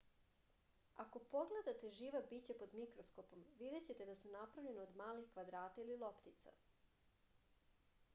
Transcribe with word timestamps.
ako 1.01 1.19
pogledate 1.33 1.91
živa 1.97 2.21
bića 2.31 2.55
pod 2.61 2.73
mikroskopom 2.79 3.43
videćete 3.59 4.07
da 4.09 4.15
su 4.23 4.31
napravljena 4.37 4.81
od 4.87 4.97
malih 5.03 5.27
kvadrata 5.35 5.85
ili 5.85 5.99
loptica 6.05 6.55